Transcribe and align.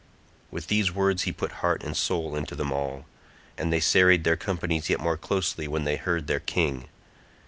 With 0.49 0.65
these 0.65 0.91
words 0.91 1.21
he 1.25 1.31
put 1.31 1.51
heart 1.61 1.83
and 1.83 1.95
soul 1.95 2.35
into 2.35 2.55
them 2.55 2.71
all, 2.73 3.05
and 3.55 3.71
they 3.71 3.79
serried 3.79 4.23
their 4.23 4.35
companies 4.35 4.89
yet 4.89 4.99
more 4.99 5.15
closely 5.15 5.67
when 5.67 5.83
they 5.83 5.95
heard 5.97 6.21
the 6.21 6.21
words 6.23 6.23
of 6.23 6.27
their 6.27 6.39
king. 6.55 6.87